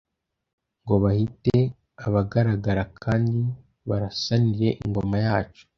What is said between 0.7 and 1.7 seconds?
Ngo bahite